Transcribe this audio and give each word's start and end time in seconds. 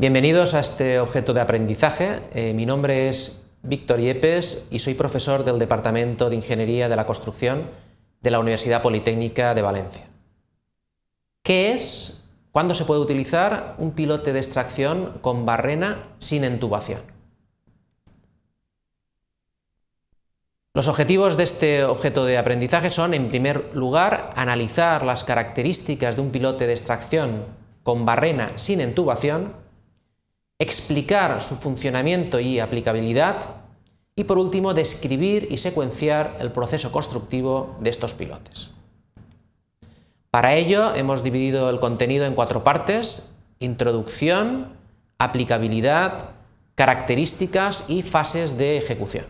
Bienvenidos 0.00 0.54
a 0.54 0.60
este 0.60 1.00
objeto 1.00 1.32
de 1.32 1.40
aprendizaje. 1.40 2.20
Eh, 2.32 2.54
mi 2.54 2.64
nombre 2.66 3.08
es 3.08 3.42
Víctor 3.64 3.98
Yepes 3.98 4.68
y 4.70 4.78
soy 4.78 4.94
profesor 4.94 5.42
del 5.42 5.58
Departamento 5.58 6.30
de 6.30 6.36
Ingeniería 6.36 6.88
de 6.88 6.94
la 6.94 7.04
Construcción 7.04 7.68
de 8.20 8.30
la 8.30 8.38
Universidad 8.38 8.80
Politécnica 8.80 9.56
de 9.56 9.62
Valencia. 9.62 10.04
¿Qué 11.42 11.72
es, 11.72 12.22
cuándo 12.52 12.74
se 12.74 12.84
puede 12.84 13.00
utilizar 13.00 13.74
un 13.78 13.90
pilote 13.90 14.32
de 14.32 14.38
extracción 14.38 15.18
con 15.20 15.44
barrena 15.44 16.14
sin 16.20 16.44
entubación? 16.44 17.00
Los 20.74 20.86
objetivos 20.86 21.36
de 21.36 21.42
este 21.42 21.82
objeto 21.82 22.24
de 22.24 22.38
aprendizaje 22.38 22.90
son, 22.90 23.14
en 23.14 23.26
primer 23.26 23.74
lugar, 23.74 24.30
analizar 24.36 25.04
las 25.04 25.24
características 25.24 26.14
de 26.14 26.22
un 26.22 26.30
pilote 26.30 26.68
de 26.68 26.74
extracción 26.74 27.46
con 27.82 28.06
barrena 28.06 28.52
sin 28.54 28.80
entubación 28.80 29.66
explicar 30.58 31.40
su 31.40 31.56
funcionamiento 31.56 32.40
y 32.40 32.58
aplicabilidad 32.58 33.56
y 34.16 34.24
por 34.24 34.38
último 34.38 34.74
describir 34.74 35.46
y 35.50 35.58
secuenciar 35.58 36.36
el 36.40 36.50
proceso 36.50 36.90
constructivo 36.90 37.76
de 37.80 37.90
estos 37.90 38.14
pilotes. 38.14 38.70
Para 40.30 40.54
ello 40.54 40.94
hemos 40.94 41.22
dividido 41.22 41.70
el 41.70 41.78
contenido 41.78 42.26
en 42.26 42.34
cuatro 42.34 42.64
partes, 42.64 43.34
introducción, 43.60 44.72
aplicabilidad, 45.18 46.30
características 46.74 47.84
y 47.88 48.02
fases 48.02 48.58
de 48.58 48.76
ejecución. 48.76 49.26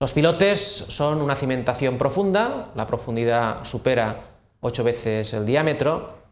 Los 0.00 0.12
pilotes 0.12 0.60
son 0.60 1.20
una 1.20 1.36
cimentación 1.36 1.98
profunda, 1.98 2.72
la 2.74 2.86
profundidad 2.86 3.64
supera 3.64 4.20
8 4.60 4.84
veces 4.84 5.32
el 5.34 5.46
diámetro, 5.46 6.23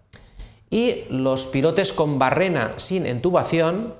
y 0.73 1.05
los 1.11 1.47
pilotes 1.47 1.93
con 1.93 2.19
barrena 2.19 2.73
sin 2.79 3.05
entubación 3.05 3.95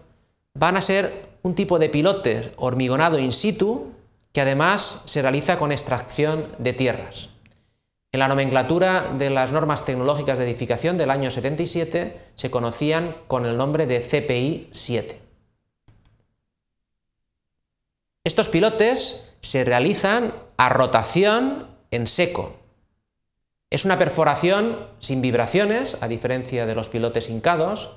van 0.55 0.79
a 0.79 0.81
ser 0.81 1.29
un 1.43 1.55
tipo 1.55 1.79
de 1.79 1.91
pilote 1.91 2.55
hormigonado 2.57 3.19
in 3.19 3.31
situ 3.31 3.93
que 4.33 4.41
además 4.41 5.03
se 5.05 5.21
realiza 5.21 5.59
con 5.59 5.71
extracción 5.71 6.49
de 6.59 6.73
tierras. 6.73 7.29
En 8.11 8.21
la 8.21 8.29
nomenclatura 8.29 9.13
de 9.13 9.29
las 9.29 9.53
normas 9.53 9.85
tecnológicas 9.85 10.39
de 10.39 10.47
edificación 10.47 10.97
del 10.97 11.11
año 11.11 11.31
77 11.31 12.17
se 12.37 12.51
conocían 12.51 13.17
con 13.27 13.45
el 13.45 13.59
nombre 13.59 13.87
de 13.87 14.01
CPI 14.01 14.69
7. 14.73 15.21
Estos 18.25 18.49
pilotes 18.49 19.29
se 19.43 19.65
realizan 19.65 20.33
a 20.57 20.71
rotación 20.71 21.67
en 21.91 22.07
seco, 22.07 22.62
es 23.73 23.87
una 23.87 23.97
perforación 23.97 24.87
sin 24.99 25.23
vibraciones, 25.23 25.97
a 26.03 26.07
diferencia 26.07 26.67
de 26.67 26.75
los 26.75 26.91
pilotes 26.91 27.31
hincados, 27.31 27.93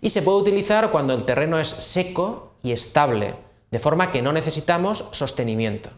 y 0.00 0.10
se 0.10 0.22
puede 0.22 0.38
utilizar 0.38 0.90
cuando 0.90 1.14
el 1.14 1.24
terreno 1.24 1.60
es 1.60 1.68
seco 1.68 2.54
y 2.64 2.72
estable, 2.72 3.36
de 3.70 3.78
forma 3.78 4.10
que 4.10 4.22
no 4.22 4.32
necesitamos 4.32 5.06
sostenimiento. 5.12 5.90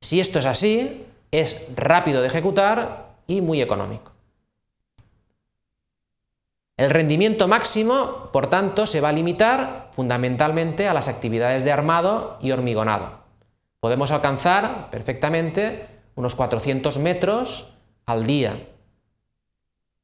Si 0.00 0.18
esto 0.18 0.40
es 0.40 0.46
así, 0.46 1.06
es 1.30 1.68
rápido 1.76 2.22
de 2.22 2.26
ejecutar 2.26 3.18
y 3.28 3.40
muy 3.40 3.62
económico. 3.62 4.10
El 6.76 6.90
rendimiento 6.90 7.46
máximo, 7.46 8.30
por 8.32 8.50
tanto, 8.50 8.88
se 8.88 9.00
va 9.00 9.10
a 9.10 9.12
limitar 9.12 9.90
fundamentalmente 9.92 10.88
a 10.88 10.94
las 10.94 11.06
actividades 11.06 11.62
de 11.62 11.70
armado 11.70 12.36
y 12.40 12.50
hormigonado. 12.50 13.20
Podemos 13.78 14.10
alcanzar 14.10 14.90
perfectamente 14.90 15.86
unos 16.16 16.34
400 16.34 16.98
metros 16.98 17.73
al 18.06 18.26
día. 18.26 18.68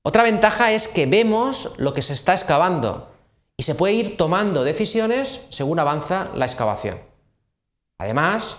Otra 0.02 0.22
ventaja 0.22 0.72
es 0.72 0.88
que 0.88 1.06
vemos 1.06 1.74
lo 1.76 1.92
que 1.92 2.02
se 2.02 2.14
está 2.14 2.32
excavando 2.32 3.10
y 3.56 3.62
se 3.62 3.74
puede 3.74 3.94
ir 3.94 4.16
tomando 4.16 4.64
decisiones 4.64 5.46
según 5.50 5.78
avanza 5.78 6.30
la 6.34 6.46
excavación. 6.46 7.00
Además, 7.98 8.56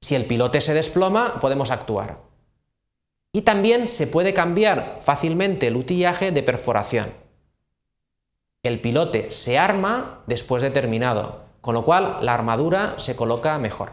si 0.00 0.14
el 0.14 0.26
pilote 0.26 0.60
se 0.60 0.74
desploma, 0.74 1.40
podemos 1.40 1.72
actuar. 1.72 2.20
Y 3.32 3.42
también 3.42 3.88
se 3.88 4.06
puede 4.06 4.32
cambiar 4.34 5.00
fácilmente 5.02 5.66
el 5.66 5.76
utillaje 5.76 6.30
de 6.30 6.42
perforación. 6.44 7.12
El 8.62 8.80
pilote 8.80 9.30
se 9.30 9.58
arma 9.58 10.22
después 10.26 10.62
de 10.62 10.70
terminado, 10.70 11.44
con 11.60 11.74
lo 11.74 11.84
cual 11.84 12.18
la 12.22 12.34
armadura 12.34 12.94
se 12.98 13.16
coloca 13.16 13.58
mejor. 13.58 13.92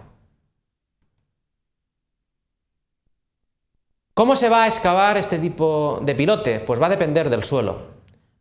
¿Cómo 4.15 4.37
se 4.37 4.47
va 4.47 4.63
a 4.63 4.67
excavar 4.67 5.17
este 5.17 5.39
tipo 5.39 5.99
de 6.01 6.15
pilote? 6.15 6.61
Pues 6.61 6.81
va 6.81 6.85
a 6.85 6.89
depender 6.89 7.29
del 7.29 7.43
suelo. 7.43 7.87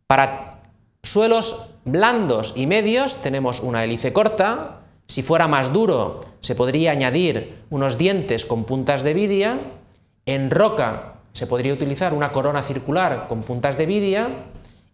Para 0.07 0.61
suelos 1.03 1.71
blandos 1.85 2.53
y 2.55 2.69
medios 2.69 3.17
tenemos 3.23 3.59
una 3.59 3.83
hélice 3.83 4.13
corta, 4.13 4.83
si 5.09 5.25
fuera 5.25 5.49
más 5.49 5.73
duro 5.73 6.21
se 6.39 6.55
podría 6.55 6.93
añadir 6.93 7.65
unos 7.71 7.99
dientes 7.99 8.45
con 8.45 8.63
puntas 8.63 9.03
de 9.03 9.15
vidia, 9.15 9.59
en 10.27 10.53
roca 10.53 11.15
se 11.33 11.49
podría 11.49 11.73
utilizar 11.73 12.15
una 12.15 12.31
corona 12.31 12.63
circular 12.63 13.27
con 13.27 13.43
puntas 13.43 13.77
de 13.77 13.87
vidia 13.87 14.29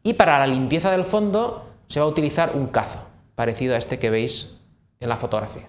y 0.02 0.14
para 0.14 0.38
la 0.38 0.46
limpieza 0.46 0.90
del 0.90 1.04
fondo 1.04 1.62
se 1.88 2.00
va 2.00 2.06
a 2.06 2.08
utilizar 2.08 2.52
un 2.54 2.68
cazo, 2.68 3.06
parecido 3.34 3.74
a 3.74 3.78
este 3.78 3.98
que 3.98 4.08
veis 4.08 4.56
en 4.98 5.10
la 5.10 5.18
fotografía. 5.18 5.68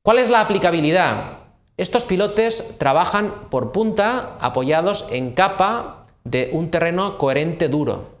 ¿Cuál 0.00 0.20
es 0.20 0.30
la 0.30 0.40
aplicabilidad? 0.40 1.35
Estos 1.76 2.04
pilotes 2.04 2.78
trabajan 2.78 3.48
por 3.50 3.72
punta 3.72 4.36
apoyados 4.40 5.06
en 5.10 5.32
capa 5.32 6.04
de 6.24 6.50
un 6.52 6.70
terreno 6.70 7.18
coherente 7.18 7.68
duro, 7.68 8.16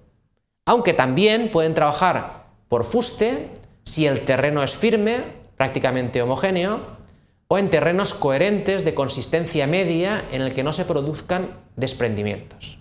aunque 0.66 0.92
también 0.92 1.50
pueden 1.50 1.72
trabajar 1.72 2.46
por 2.68 2.84
fuste 2.84 3.50
si 3.84 4.06
el 4.06 4.24
terreno 4.26 4.62
es 4.62 4.76
firme, 4.76 5.22
prácticamente 5.56 6.20
homogéneo, 6.20 6.80
o 7.48 7.58
en 7.58 7.70
terrenos 7.70 8.12
coherentes 8.12 8.84
de 8.84 8.94
consistencia 8.94 9.66
media 9.66 10.26
en 10.32 10.42
el 10.42 10.52
que 10.52 10.64
no 10.64 10.72
se 10.72 10.84
produzcan 10.84 11.50
desprendimientos. 11.76 12.78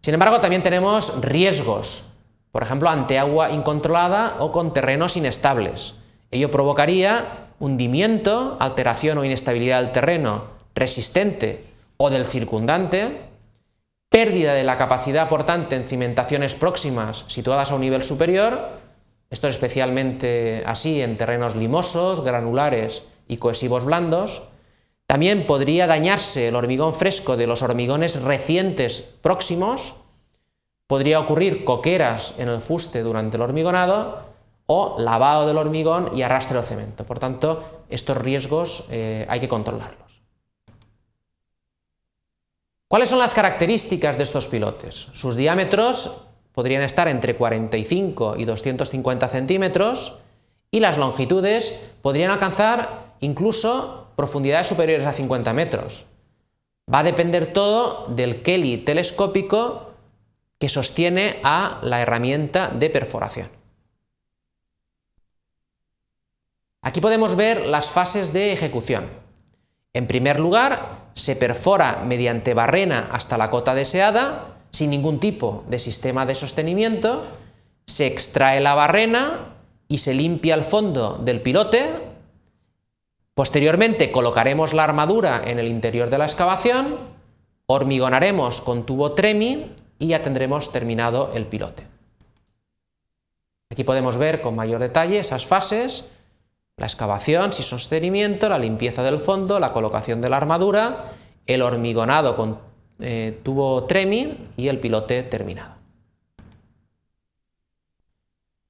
Sin 0.00 0.14
embargo, 0.14 0.40
también 0.40 0.62
tenemos 0.62 1.20
riesgos, 1.22 2.04
por 2.50 2.62
ejemplo, 2.62 2.88
ante 2.88 3.18
agua 3.18 3.50
incontrolada 3.50 4.36
o 4.40 4.50
con 4.50 4.72
terrenos 4.72 5.16
inestables. 5.16 5.94
Ello 6.30 6.50
provocaría 6.50 7.44
hundimiento, 7.60 8.56
alteración 8.60 9.18
o 9.18 9.24
inestabilidad 9.24 9.82
del 9.82 9.92
terreno 9.92 10.44
resistente 10.74 11.64
o 11.96 12.10
del 12.10 12.26
circundante, 12.26 13.20
pérdida 14.08 14.54
de 14.54 14.64
la 14.64 14.78
capacidad 14.78 15.28
portante 15.28 15.76
en 15.76 15.88
cimentaciones 15.88 16.54
próximas 16.54 17.24
situadas 17.28 17.70
a 17.70 17.74
un 17.74 17.80
nivel 17.80 18.04
superior, 18.04 18.68
esto 19.30 19.48
es 19.48 19.54
especialmente 19.54 20.62
así 20.66 21.02
en 21.02 21.16
terrenos 21.16 21.56
limosos, 21.56 22.22
granulares 22.22 23.02
y 23.26 23.38
cohesivos 23.38 23.84
blandos, 23.84 24.42
también 25.06 25.46
podría 25.46 25.86
dañarse 25.86 26.48
el 26.48 26.56
hormigón 26.56 26.94
fresco 26.94 27.36
de 27.36 27.46
los 27.46 27.62
hormigones 27.62 28.20
recientes 28.22 29.04
próximos, 29.20 29.94
podría 30.86 31.20
ocurrir 31.20 31.64
coqueras 31.64 32.34
en 32.38 32.48
el 32.48 32.60
fuste 32.60 33.02
durante 33.02 33.36
el 33.36 33.42
hormigonado 33.42 34.33
o 34.66 34.96
lavado 34.98 35.46
del 35.46 35.58
hormigón 35.58 36.10
y 36.16 36.22
arrastre 36.22 36.56
del 36.56 36.66
cemento. 36.66 37.04
Por 37.04 37.18
tanto, 37.18 37.84
estos 37.88 38.16
riesgos 38.16 38.86
eh, 38.90 39.26
hay 39.28 39.40
que 39.40 39.48
controlarlos. 39.48 40.22
¿Cuáles 42.88 43.08
son 43.08 43.18
las 43.18 43.34
características 43.34 44.16
de 44.16 44.22
estos 44.22 44.46
pilotes? 44.46 45.08
Sus 45.12 45.36
diámetros 45.36 46.24
podrían 46.52 46.82
estar 46.82 47.08
entre 47.08 47.36
45 47.36 48.36
y 48.38 48.44
250 48.44 49.28
centímetros 49.28 50.18
y 50.70 50.80
las 50.80 50.98
longitudes 50.98 51.80
podrían 52.02 52.30
alcanzar 52.30 53.14
incluso 53.20 54.08
profundidades 54.16 54.68
superiores 54.68 55.06
a 55.06 55.12
50 55.12 55.52
metros. 55.52 56.06
Va 56.92 57.00
a 57.00 57.04
depender 57.04 57.52
todo 57.52 58.06
del 58.08 58.42
Kelly 58.42 58.78
telescópico 58.78 59.92
que 60.58 60.68
sostiene 60.68 61.40
a 61.42 61.80
la 61.82 62.00
herramienta 62.00 62.68
de 62.68 62.90
perforación. 62.90 63.63
Aquí 66.84 67.00
podemos 67.00 67.34
ver 67.34 67.66
las 67.66 67.88
fases 67.88 68.34
de 68.34 68.52
ejecución. 68.52 69.08
En 69.94 70.06
primer 70.06 70.38
lugar, 70.38 71.08
se 71.14 71.34
perfora 71.34 72.02
mediante 72.04 72.52
barrena 72.52 73.08
hasta 73.10 73.38
la 73.38 73.48
cota 73.48 73.74
deseada, 73.74 74.58
sin 74.70 74.90
ningún 74.90 75.18
tipo 75.18 75.64
de 75.68 75.78
sistema 75.78 76.26
de 76.26 76.34
sostenimiento, 76.34 77.22
se 77.86 78.06
extrae 78.06 78.60
la 78.60 78.74
barrena 78.74 79.54
y 79.88 79.98
se 79.98 80.12
limpia 80.12 80.54
el 80.54 80.62
fondo 80.62 81.16
del 81.24 81.40
pilote. 81.40 81.88
Posteriormente 83.32 84.12
colocaremos 84.12 84.74
la 84.74 84.84
armadura 84.84 85.42
en 85.42 85.58
el 85.58 85.68
interior 85.68 86.10
de 86.10 86.18
la 86.18 86.26
excavación, 86.26 86.98
hormigonaremos 87.64 88.60
con 88.60 88.84
tubo 88.84 89.12
tremi 89.12 89.72
y 89.98 90.08
ya 90.08 90.22
tendremos 90.22 90.70
terminado 90.70 91.32
el 91.34 91.46
pilote. 91.46 91.84
Aquí 93.70 93.84
podemos 93.84 94.18
ver 94.18 94.42
con 94.42 94.54
mayor 94.54 94.82
detalle 94.82 95.18
esas 95.18 95.46
fases 95.46 96.10
la 96.76 96.86
excavación 96.86 97.52
sin 97.52 97.64
sostenimiento, 97.64 98.48
la 98.48 98.58
limpieza 98.58 99.02
del 99.02 99.20
fondo, 99.20 99.60
la 99.60 99.72
colocación 99.72 100.20
de 100.20 100.28
la 100.28 100.38
armadura, 100.38 101.12
el 101.46 101.62
hormigonado 101.62 102.36
con 102.36 102.58
eh, 102.98 103.40
tubo 103.42 103.84
tremi 103.84 104.50
y 104.56 104.68
el 104.68 104.80
pilote 104.80 105.22
terminado. 105.22 105.74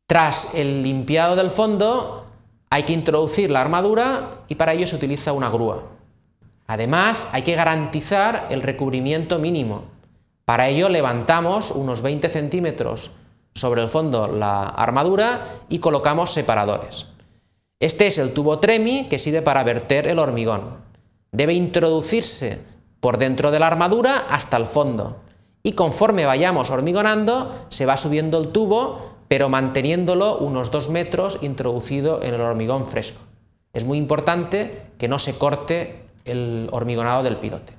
Tras 0.06 0.54
el 0.54 0.82
limpiado 0.82 1.34
del 1.34 1.50
fondo 1.50 2.26
hay 2.68 2.82
que 2.82 2.92
introducir 2.92 3.50
la 3.50 3.62
armadura 3.62 4.42
y 4.48 4.54
para 4.56 4.72
ello 4.72 4.86
se 4.86 4.96
utiliza 4.96 5.32
una 5.32 5.48
grúa. 5.48 5.84
Además 6.66 7.28
hay 7.32 7.42
que 7.42 7.54
garantizar 7.54 8.48
el 8.50 8.62
recubrimiento 8.62 9.38
mínimo. 9.38 9.84
Para 10.44 10.68
ello 10.68 10.90
levantamos 10.90 11.70
unos 11.70 12.02
20 12.02 12.28
centímetros 12.28 13.12
sobre 13.54 13.82
el 13.82 13.88
fondo 13.88 14.26
la 14.26 14.68
armadura 14.68 15.60
y 15.68 15.78
colocamos 15.78 16.32
separadores. 16.32 17.13
Este 17.84 18.06
es 18.06 18.16
el 18.16 18.32
tubo 18.32 18.60
tremi 18.60 19.08
que 19.10 19.18
sirve 19.18 19.42
para 19.42 19.62
verter 19.62 20.06
el 20.08 20.18
hormigón. 20.18 20.78
Debe 21.32 21.52
introducirse 21.52 22.64
por 22.98 23.18
dentro 23.18 23.50
de 23.50 23.58
la 23.58 23.66
armadura 23.66 24.24
hasta 24.30 24.56
el 24.56 24.64
fondo 24.64 25.20
y 25.62 25.72
conforme 25.72 26.24
vayamos 26.24 26.70
hormigonando 26.70 27.66
se 27.68 27.84
va 27.84 27.98
subiendo 27.98 28.38
el 28.38 28.52
tubo 28.52 29.16
pero 29.28 29.50
manteniéndolo 29.50 30.38
unos 30.38 30.70
2 30.70 30.88
metros 30.88 31.40
introducido 31.42 32.22
en 32.22 32.32
el 32.32 32.40
hormigón 32.40 32.86
fresco. 32.86 33.20
Es 33.74 33.84
muy 33.84 33.98
importante 33.98 34.86
que 34.96 35.08
no 35.08 35.18
se 35.18 35.36
corte 35.36 36.04
el 36.24 36.68
hormigonado 36.72 37.22
del 37.22 37.36
pilote. 37.36 37.74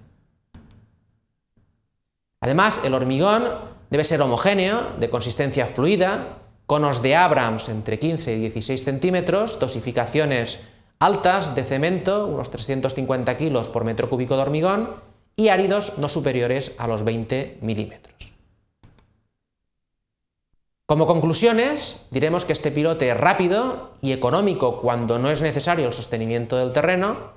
Además, 2.42 2.84
el 2.86 2.94
hormigón 2.94 3.46
debe 3.90 4.04
ser 4.04 4.22
homogéneo, 4.22 4.84
de 5.00 5.10
consistencia 5.10 5.66
fluida, 5.66 6.45
conos 6.66 7.02
de 7.02 7.16
Abrams 7.16 7.70
entre 7.70 8.00
15 8.00 8.36
y 8.36 8.40
16 8.40 8.84
centímetros, 8.84 9.60
dosificaciones 9.60 10.60
altas 11.00 11.56
de 11.56 11.64
cemento, 11.64 12.28
unos 12.28 12.50
350 12.52 13.38
kilos 13.38 13.68
por 13.68 13.84
metro 13.84 14.10
cúbico 14.10 14.36
de 14.36 14.42
hormigón, 14.42 14.96
y 15.36 15.50
áridos 15.50 15.98
no 15.98 16.08
superiores 16.08 16.74
a 16.78 16.88
los 16.88 17.04
20 17.04 17.60
milímetros. 17.62 18.34
Como 20.86 21.08
conclusiones, 21.08 22.06
diremos 22.12 22.46
que 22.46 22.54
este 22.54 22.72
pilote 22.72 23.10
es 23.10 23.18
rápido 23.18 23.92
y 24.02 24.12
económico 24.12 24.82
cuando 24.82 25.18
no 25.18 25.32
es 25.32 25.42
necesario 25.42 25.88
el 25.88 25.94
sostenimiento 25.94 26.58
del 26.58 26.74
terreno, 26.74 27.34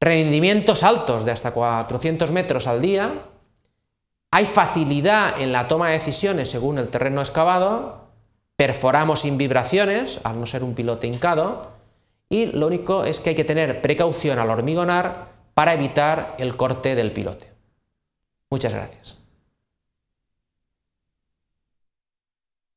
rendimientos 0.00 0.84
altos 0.84 1.24
de 1.24 1.32
hasta 1.32 1.52
400 1.52 2.30
metros 2.30 2.66
al 2.66 2.80
día, 2.80 3.26
hay 4.30 4.46
facilidad 4.46 5.40
en 5.40 5.52
la 5.52 5.68
toma 5.68 5.88
de 5.88 5.98
decisiones 5.98 6.50
según 6.50 6.78
el 6.78 6.88
terreno 6.88 7.20
excavado, 7.20 8.01
perforamos 8.62 9.22
sin 9.22 9.38
vibraciones, 9.38 10.20
al 10.22 10.38
no 10.38 10.46
ser 10.46 10.62
un 10.62 10.74
pilote 10.74 11.08
hincado, 11.08 11.72
y 12.28 12.46
lo 12.46 12.68
único 12.68 13.02
es 13.02 13.18
que 13.18 13.30
hay 13.30 13.34
que 13.34 13.42
tener 13.42 13.82
precaución 13.82 14.38
al 14.38 14.50
hormigonar 14.50 15.32
para 15.52 15.74
evitar 15.74 16.36
el 16.38 16.56
corte 16.56 16.94
del 16.94 17.10
pilote. 17.10 17.50
Muchas 18.50 18.72
gracias. 18.72 19.18